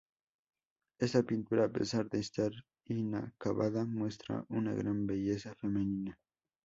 Esta 0.99 1.21
pintura, 1.21 1.65
a 1.65 1.69
pesar 1.71 2.09
de 2.09 2.21
estar 2.21 2.51
inacabada, 2.85 3.85
muestra 3.85 4.43
una 4.49 4.73
gran 4.73 5.05
belleza 5.05 5.53
femenina. 5.53 6.17